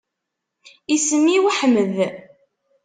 [0.95, 1.95] Isem-iw Ḥmed.